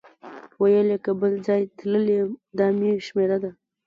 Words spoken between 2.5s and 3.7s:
دا مې شمېره ده.